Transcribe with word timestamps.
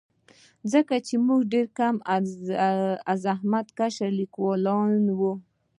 ځکه 0.71 0.93
موږ 1.27 1.41
ډېر 1.53 1.67
کم 1.77 1.95
زحمتکښ 3.23 3.95
لیکوالان 4.19 4.89
لرو. 5.07 5.33